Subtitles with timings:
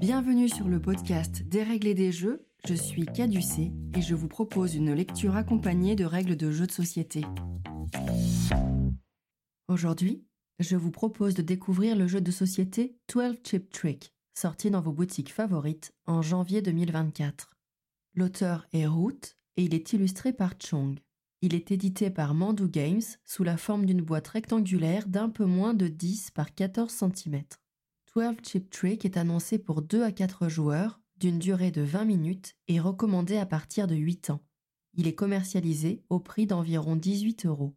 [0.00, 2.46] Bienvenue sur le podcast et des jeux.
[2.66, 6.72] Je suis Caducée et je vous propose une lecture accompagnée de règles de jeux de
[6.72, 7.24] société.
[9.68, 10.24] Aujourd'hui,
[10.58, 14.92] je vous propose de découvrir le jeu de société 12 Chip Trick, sorti dans vos
[14.92, 17.56] boutiques favorites en janvier 2024.
[18.14, 20.98] L'auteur est Root et il est illustré par Chong.
[21.40, 25.74] Il est édité par Mandu Games sous la forme d'une boîte rectangulaire d'un peu moins
[25.74, 27.42] de 10 par 14 cm.
[28.16, 32.54] 12 Chip Trick est annoncé pour 2 à 4 joueurs, d'une durée de 20 minutes
[32.68, 34.40] et recommandé à partir de 8 ans.
[34.92, 37.74] Il est commercialisé au prix d'environ 18 euros.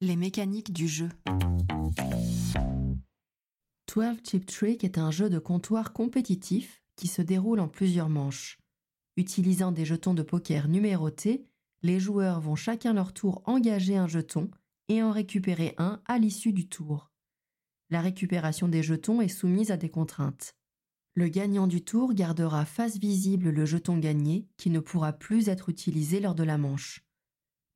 [0.00, 1.08] Les mécaniques du jeu.
[3.94, 8.58] 12 Chip Trick est un jeu de comptoir compétitif qui se déroule en plusieurs manches.
[9.16, 11.46] Utilisant des jetons de poker numérotés,
[11.82, 14.50] les joueurs vont chacun leur tour engager un jeton
[14.88, 17.09] et en récupérer un à l'issue du tour.
[17.90, 20.54] La récupération des jetons est soumise à des contraintes.
[21.14, 25.68] Le gagnant du tour gardera face visible le jeton gagné qui ne pourra plus être
[25.68, 27.04] utilisé lors de la manche.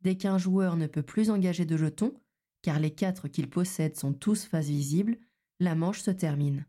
[0.02, 2.14] Dès qu'un joueur ne peut plus engager de jetons,
[2.62, 5.18] car les quatre qu'il possède sont tous face visible,
[5.58, 6.64] la manche se termine.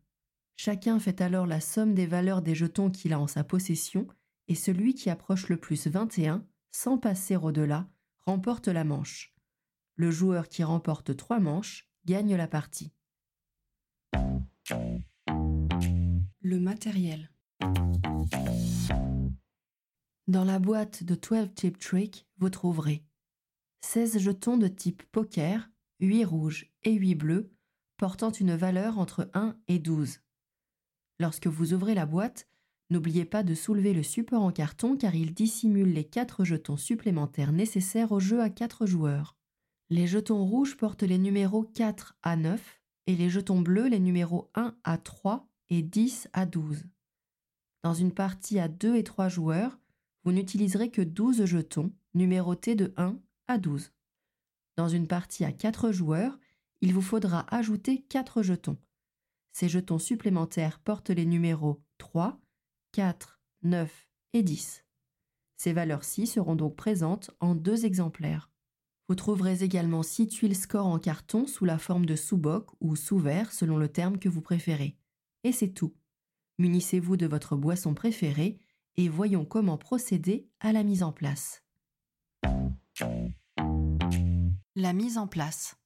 [0.57, 4.07] Chacun fait alors la somme des valeurs des jetons qu'il a en sa possession
[4.47, 7.87] et celui qui approche le plus 21, sans passer au-delà,
[8.25, 9.35] remporte la manche.
[9.95, 12.91] Le joueur qui remporte trois manches gagne la partie.
[14.69, 17.29] Le matériel.
[20.27, 23.03] Dans la boîte de 12 Chip Trick, vous trouverez
[23.81, 27.51] 16 jetons de type poker, 8 rouges et 8 bleus,
[27.97, 30.21] portant une valeur entre 1 et 12.
[31.19, 32.47] Lorsque vous ouvrez la boîte,
[32.89, 37.51] n'oubliez pas de soulever le support en carton car il dissimule les 4 jetons supplémentaires
[37.51, 39.37] nécessaires au jeu à 4 joueurs.
[39.91, 44.49] Les jetons rouges portent les numéros 4 à 9 et les jetons bleus les numéros
[44.55, 46.85] 1 à 3 et 10 à 12.
[47.83, 49.79] Dans une partie à 2 et 3 joueurs,
[50.23, 53.17] vous n'utiliserez que 12 jetons numérotés de 1
[53.47, 53.91] à 12.
[54.75, 56.37] Dans une partie à 4 joueurs,
[56.81, 58.77] il vous faudra ajouter 4 jetons.
[59.51, 62.39] Ces jetons supplémentaires portent les numéros 3,
[62.91, 64.83] 4, 9 et 10.
[65.57, 68.51] Ces valeurs-ci seront donc présentes en deux exemplaires.
[69.07, 73.51] Vous trouverez également 6 tuiles score en carton sous la forme de sous-boc ou sous-verre
[73.51, 74.97] selon le terme que vous préférez.
[75.43, 75.93] Et c'est tout.
[76.57, 78.57] Munissez-vous de votre boisson préférée
[78.97, 81.63] et voyons comment procéder à la mise en place.
[84.75, 85.77] La mise en place.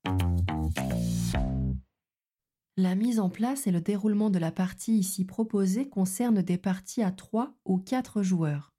[2.77, 7.03] La mise en place et le déroulement de la partie ici proposée concernent des parties
[7.03, 8.73] à 3 ou 4 joueurs.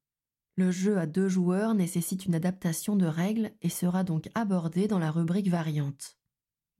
[0.57, 4.99] Le jeu à deux joueurs nécessite une adaptation de règles et sera donc abordé dans
[4.99, 6.17] la rubrique variante.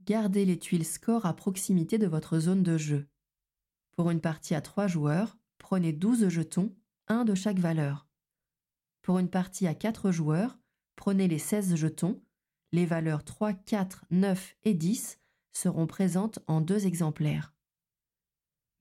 [0.03, 3.07] Gardez les tuiles score à proximité de votre zone de jeu.
[3.95, 6.75] Pour une partie à trois joueurs, prenez 12 jetons,
[7.07, 8.07] un de chaque valeur.
[9.01, 10.59] Pour une partie à quatre joueurs,
[10.95, 12.21] prenez les 16 jetons,
[12.71, 15.19] les valeurs 3, 4, 9 et 10
[15.51, 17.53] seront présentes en deux exemplaires.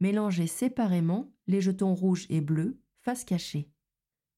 [0.01, 3.71] Mélangez séparément les jetons rouges et bleus face cachée.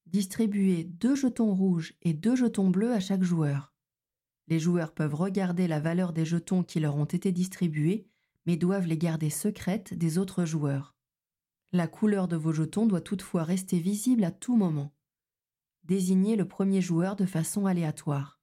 [0.07, 3.73] Distribuez deux jetons rouges et deux jetons bleus à chaque joueur.
[4.49, 8.07] Les joueurs peuvent regarder la valeur des jetons qui leur ont été distribués,
[8.45, 10.95] mais doivent les garder secrètes des autres joueurs.
[11.73, 14.93] La couleur de vos jetons doit toutefois rester visible à tout moment.
[15.85, 18.41] Désignez le premier joueur de façon aléatoire.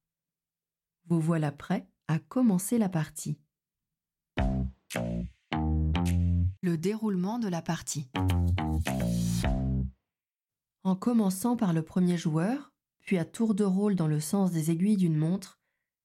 [1.06, 3.38] Vous voilà prêt à commencer la partie.
[6.62, 8.10] Le déroulement de la partie.
[10.84, 14.72] En commençant par le premier joueur, puis à tour de rôle dans le sens des
[14.72, 15.60] aiguilles d'une montre,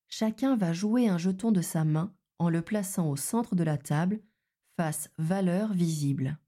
[0.08, 3.78] chacun va jouer un jeton de sa main en le plaçant au centre de la
[3.78, 4.20] table,
[4.76, 6.38] face valeur visible.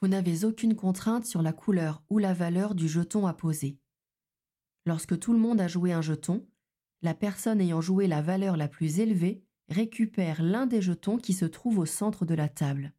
[0.00, 3.78] Vous n'avez aucune contrainte sur la couleur ou la valeur du jeton à poser.
[4.86, 6.46] Lorsque tout le monde a joué un jeton,
[7.02, 11.44] la personne ayant joué la valeur la plus élevée récupère l'un des jetons qui se
[11.44, 12.94] trouve au centre de la table.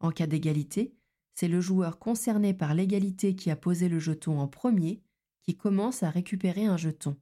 [0.00, 0.96] En cas d'égalité,
[1.34, 5.02] c'est le joueur concerné par l'égalité qui a posé le jeton en premier
[5.42, 7.16] qui commence à récupérer un jeton.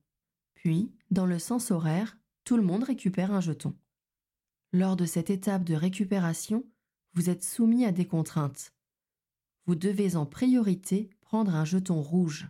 [0.55, 3.75] Puis, dans le sens horaire, tout le monde récupère un jeton.
[4.73, 6.65] Lors de cette étape de récupération,
[7.15, 8.73] vous êtes soumis à des contraintes.
[9.67, 12.49] Vous devez en priorité prendre un jeton rouge.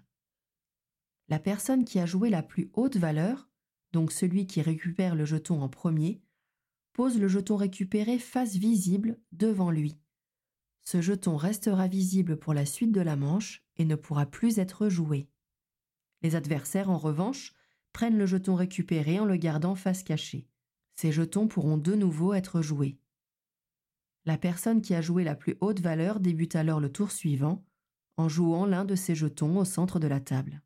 [1.29, 3.49] La personne qui a joué la plus haute valeur,
[3.93, 6.23] donc celui qui récupère le jeton en premier,
[6.93, 10.02] pose le jeton récupéré face visible devant lui.
[10.85, 14.89] Ce jeton restera visible pour la suite de la manche et ne pourra plus être
[14.89, 15.29] joué.
[16.23, 17.53] Les adversaires, en revanche,
[17.93, 20.49] prennent le jeton récupéré en le gardant face cachée.
[20.95, 22.99] Ces jetons pourront de nouveau être joués.
[24.25, 27.65] La personne qui a joué la plus haute valeur débute alors le tour suivant
[28.17, 30.63] en jouant l'un de ses jetons au centre de la table.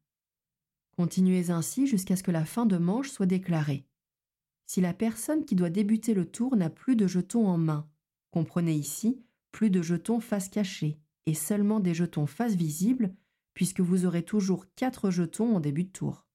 [0.96, 3.86] Continuez ainsi jusqu'à ce que la fin de manche soit déclarée.
[4.66, 7.88] Si la personne qui doit débuter le tour n'a plus de jetons en main,
[8.30, 9.22] comprenez ici
[9.52, 13.14] plus de jetons face cachée et seulement des jetons face visible,
[13.54, 16.26] puisque vous aurez toujours quatre jetons en début de tour.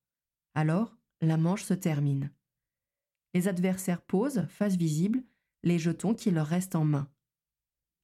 [0.54, 2.32] Alors, la manche se termine.
[3.34, 5.24] Les adversaires posent, face visible,
[5.64, 7.10] les jetons qui leur restent en main.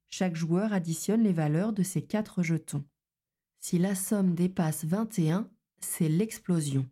[0.09, 2.85] Chaque joueur additionne les valeurs de ces quatre jetons.
[3.59, 5.49] Si la somme dépasse 21,
[5.79, 6.87] c'est l'explosion.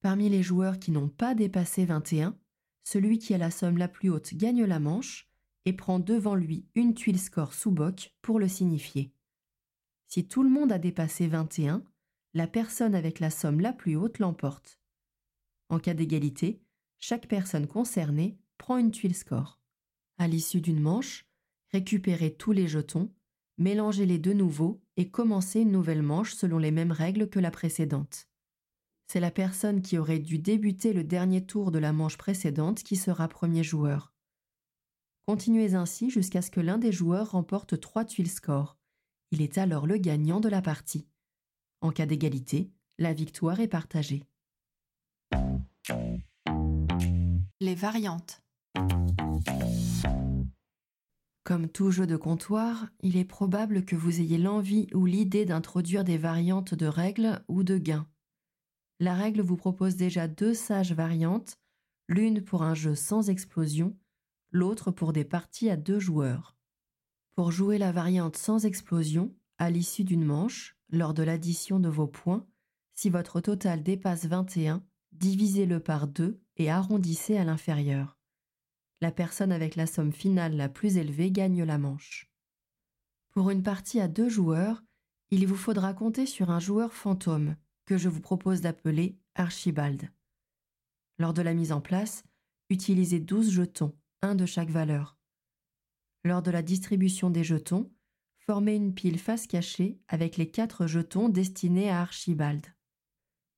[0.00, 2.38] Parmi les joueurs qui n'ont pas dépassé 21,
[2.84, 5.29] celui qui a la somme la plus haute gagne la manche
[5.64, 9.12] et prend devant lui une tuile score sous boc pour le signifier.
[10.06, 11.84] Si tout le monde a dépassé 21,
[12.34, 14.80] la personne avec la somme la plus haute l'emporte.
[15.68, 16.62] En cas d'égalité,
[16.98, 19.60] chaque personne concernée prend une tuile score.
[20.18, 21.26] À l'issue d'une manche,
[21.72, 23.12] récupérez tous les jetons,
[23.58, 28.28] mélangez-les de nouveau et commencez une nouvelle manche selon les mêmes règles que la précédente.
[29.06, 32.96] C'est la personne qui aurait dû débuter le dernier tour de la manche précédente qui
[32.96, 34.09] sera premier joueur.
[35.26, 38.76] Continuez ainsi jusqu'à ce que l'un des joueurs remporte trois tuiles score.
[39.30, 41.06] Il est alors le gagnant de la partie.
[41.80, 44.24] En cas d'égalité, la victoire est partagée.
[47.60, 48.42] Les variantes.
[51.44, 56.04] Comme tout jeu de comptoir, il est probable que vous ayez l'envie ou l'idée d'introduire
[56.04, 58.06] des variantes de règles ou de gains.
[59.00, 61.58] La règle vous propose déjà deux sages variantes,
[62.08, 63.96] l'une pour un jeu sans explosion,
[64.50, 66.56] l'autre pour des parties à deux joueurs.
[67.34, 72.06] Pour jouer la variante sans explosion, à l'issue d'une manche, lors de l'addition de vos
[72.06, 72.46] points,
[72.94, 78.20] si votre total dépasse 21, divisez-le par deux et arrondissez à l'inférieur
[79.00, 82.30] la personne avec la somme finale la plus élevée gagne la manche.
[83.30, 84.82] Pour une partie à deux joueurs,
[85.30, 87.56] il vous faudra compter sur un joueur fantôme
[87.86, 90.10] que je vous propose d'appeler Archibald.
[91.18, 92.24] Lors de la mise en place,
[92.68, 95.16] utilisez 12 jetons, de chaque valeur.
[96.24, 97.90] Lors de la distribution des jetons,
[98.38, 102.66] formez une pile face cachée avec les quatre jetons destinés à Archibald.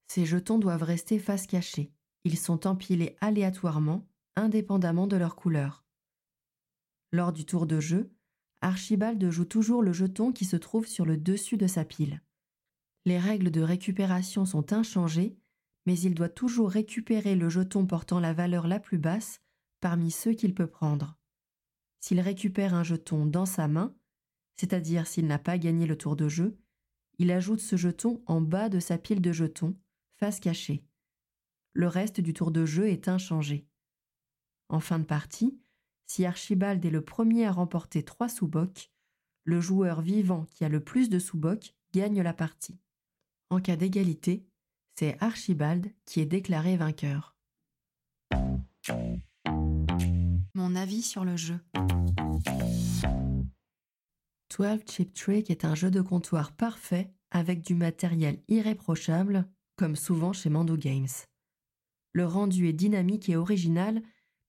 [0.06, 1.92] Ces jetons doivent rester face cachée.
[2.24, 4.06] Ils sont empilés aléatoirement
[4.36, 5.84] indépendamment de leur couleur.
[7.10, 8.12] Lors du tour de jeu,
[8.60, 12.22] Archibald joue toujours le jeton qui se trouve sur le dessus de sa pile.
[13.04, 15.36] Les règles de récupération sont inchangées,
[15.86, 19.41] mais il doit toujours récupérer le jeton portant la valeur la plus basse
[19.82, 21.18] parmi ceux qu'il peut prendre.
[22.00, 23.94] S'il récupère un jeton dans sa main,
[24.54, 26.56] c'est-à-dire s'il n'a pas gagné le tour de jeu,
[27.18, 29.76] il ajoute ce jeton en bas de sa pile de jetons,
[30.16, 30.84] face cachée.
[31.74, 33.66] Le reste du tour de jeu est inchangé.
[34.68, 35.58] En fin de partie,
[36.06, 38.92] si Archibald est le premier à remporter trois sous-bocs,
[39.44, 42.78] le joueur vivant qui a le plus de sous-bocs gagne la partie.
[43.50, 44.46] En cas d'égalité,
[44.94, 47.36] c'est Archibald qui est déclaré vainqueur.
[50.54, 51.58] Mon avis sur le jeu.
[54.56, 60.32] 12 Chip Trick est un jeu de comptoir parfait avec du matériel irréprochable, comme souvent
[60.32, 61.08] chez Mando Games.
[62.12, 64.02] Le rendu est dynamique et original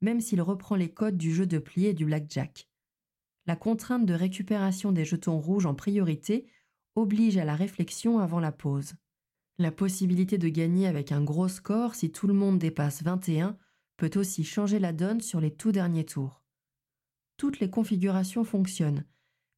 [0.03, 2.69] même s'il reprend les codes du jeu de pli et du blackjack.
[3.47, 6.45] La contrainte de récupération des jetons rouges en priorité
[6.95, 8.93] oblige à la réflexion avant la pause.
[9.57, 13.57] La possibilité de gagner avec un gros score si tout le monde dépasse 21
[14.03, 16.43] peut aussi changer la donne sur les tout derniers tours.
[17.37, 19.05] Toutes les configurations fonctionnent,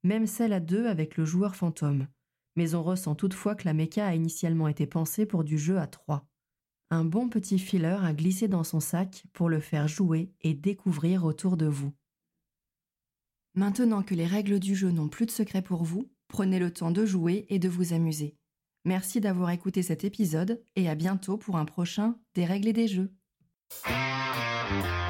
[0.04, 2.08] même celle à deux avec le joueur fantôme,
[2.56, 5.88] mais on ressent toutefois que la méca a initialement été pensée pour du jeu à
[5.88, 6.28] 3
[6.92, 11.26] un bon petit filler à glisser dans son sac pour le faire jouer et découvrir
[11.26, 11.92] autour de vous.
[13.56, 16.92] Maintenant que les règles du jeu n'ont plus de secret pour vous, prenez le temps
[16.92, 18.38] de jouer et de vous amuser.
[18.86, 22.88] Merci d'avoir écouté cet épisode et à bientôt pour un prochain Des règles et des
[22.88, 23.12] jeux.
[24.68, 25.05] thank you